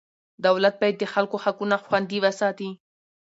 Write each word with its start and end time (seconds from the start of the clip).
دولت 0.45 0.75
باید 0.81 0.95
د 0.99 1.05
خلکو 1.13 1.35
حقونه 1.43 1.75
خوندي 1.85 2.17
وساتي. 2.21 2.69